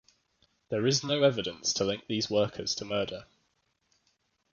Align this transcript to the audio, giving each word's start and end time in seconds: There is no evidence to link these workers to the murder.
There 0.69 0.87
is 0.87 1.03
no 1.03 1.21
evidence 1.21 1.73
to 1.73 1.83
link 1.83 2.07
these 2.07 2.27
workers 2.27 2.73
to 2.73 2.85
the 2.85 2.89
murder. 2.89 3.25